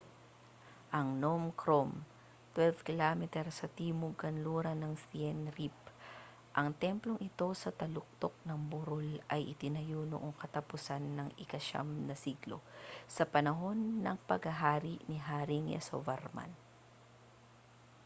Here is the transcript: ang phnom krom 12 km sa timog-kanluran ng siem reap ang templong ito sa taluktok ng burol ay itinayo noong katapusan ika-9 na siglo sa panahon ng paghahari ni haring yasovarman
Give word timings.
ang 0.97 1.09
phnom 1.17 1.43
krom 1.61 1.89
12 2.57 2.87
km 2.89 3.21
sa 3.59 3.67
timog-kanluran 3.79 4.73
ng 4.79 4.93
siem 5.03 5.39
reap 5.57 5.77
ang 6.59 6.69
templong 6.83 7.19
ito 7.29 7.45
sa 7.61 7.69
taluktok 7.81 8.33
ng 8.47 8.57
burol 8.71 9.07
ay 9.33 9.41
itinayo 9.53 10.01
noong 10.09 10.33
katapusan 10.43 11.05
ika-9 11.43 11.75
na 12.09 12.15
siglo 12.23 12.57
sa 13.15 13.23
panahon 13.33 13.79
ng 14.05 14.17
paghahari 14.29 14.95
ni 15.09 15.17
haring 15.27 15.67
yasovarman 15.77 16.49